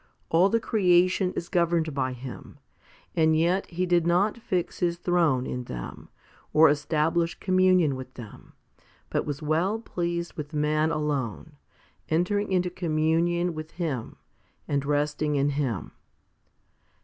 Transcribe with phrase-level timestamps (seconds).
[0.29, 2.57] All the creation is governed by Him;
[3.15, 6.09] and yet He did not fix His throne in them,
[6.53, 8.53] or establish communion with them,
[9.11, 11.51] but was well pleased with man alone,
[12.09, 14.15] entering into communion with him,
[14.67, 15.91] and resting in him.